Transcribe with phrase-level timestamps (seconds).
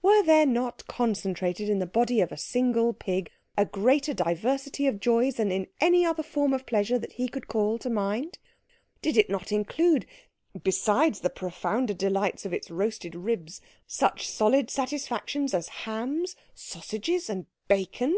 [0.00, 5.00] Were there not concentrated in the body of a single pig a greater diversity of
[5.00, 8.38] joys than in any other form of pleasure that he could call to mind?
[9.02, 10.06] Did it not include,
[10.64, 17.44] besides the profounder delights of its roasted ribs, such solid satisfactions as hams, sausages, and
[17.68, 18.16] bacon?